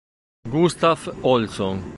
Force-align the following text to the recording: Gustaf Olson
Gustaf 0.49 1.07
Olson 1.21 1.77